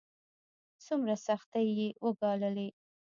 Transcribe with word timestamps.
څومره 0.85 1.15
سختۍ 1.25 1.65
يې 1.79 1.87
وګاللې. 2.05 2.67